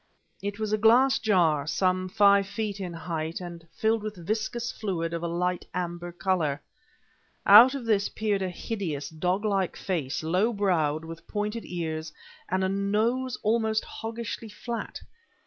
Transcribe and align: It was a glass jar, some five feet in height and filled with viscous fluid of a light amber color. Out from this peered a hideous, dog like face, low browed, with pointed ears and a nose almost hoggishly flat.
It 0.41 0.57
was 0.57 0.73
a 0.73 0.79
glass 0.79 1.19
jar, 1.19 1.67
some 1.67 2.09
five 2.09 2.47
feet 2.47 2.79
in 2.79 2.91
height 2.91 3.39
and 3.39 3.67
filled 3.71 4.01
with 4.01 4.15
viscous 4.25 4.71
fluid 4.71 5.13
of 5.13 5.21
a 5.21 5.27
light 5.27 5.67
amber 5.75 6.11
color. 6.11 6.59
Out 7.45 7.73
from 7.73 7.85
this 7.85 8.09
peered 8.09 8.41
a 8.41 8.49
hideous, 8.49 9.09
dog 9.09 9.45
like 9.45 9.77
face, 9.77 10.23
low 10.23 10.53
browed, 10.53 11.05
with 11.05 11.27
pointed 11.27 11.65
ears 11.65 12.11
and 12.49 12.63
a 12.63 12.67
nose 12.67 13.37
almost 13.43 13.85
hoggishly 13.85 14.49
flat. 14.49 15.01